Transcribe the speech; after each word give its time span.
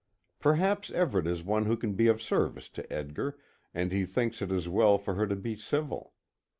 Perhaps 0.39 0.89
Everet 0.89 1.27
is 1.27 1.43
one 1.43 1.65
who 1.67 1.77
can 1.77 1.93
be 1.93 2.07
of 2.07 2.23
service 2.23 2.69
to 2.69 2.91
Edgar, 2.91 3.37
and 3.71 3.91
he 3.91 4.03
thinks 4.03 4.41
it 4.41 4.51
as 4.51 4.67
well 4.67 4.97
for 4.97 5.13
her 5.13 5.27
to 5.27 5.35
be 5.35 5.55
civil. 5.55 6.13